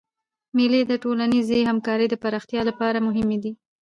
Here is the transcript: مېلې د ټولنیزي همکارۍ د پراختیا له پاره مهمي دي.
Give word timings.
مېلې 0.55 0.81
د 0.87 0.93
ټولنیزي 1.03 1.59
همکارۍ 1.69 2.07
د 2.09 2.15
پراختیا 2.23 2.61
له 2.67 2.73
پاره 2.79 2.99
مهمي 3.07 3.37
دي. 3.43 3.51